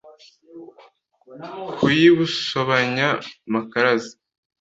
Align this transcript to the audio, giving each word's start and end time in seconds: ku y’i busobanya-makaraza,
ku 1.77 1.85
y’i 1.99 2.09
busobanya-makaraza, 2.17 4.13